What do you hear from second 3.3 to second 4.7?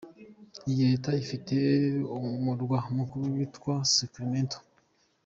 witwa Sacramento.